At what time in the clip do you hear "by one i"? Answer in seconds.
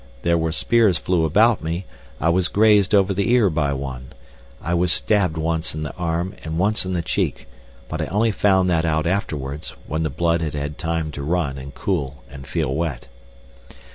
3.51-4.73